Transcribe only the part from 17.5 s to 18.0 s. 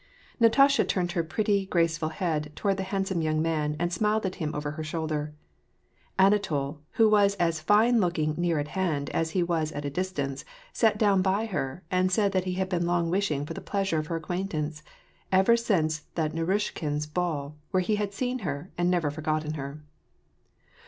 where he